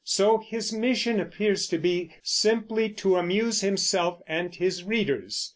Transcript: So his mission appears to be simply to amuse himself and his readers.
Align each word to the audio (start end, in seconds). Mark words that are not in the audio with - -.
So 0.03 0.39
his 0.39 0.73
mission 0.73 1.19
appears 1.19 1.67
to 1.67 1.77
be 1.77 2.09
simply 2.23 2.89
to 2.93 3.17
amuse 3.17 3.61
himself 3.61 4.19
and 4.27 4.55
his 4.55 4.83
readers. 4.83 5.47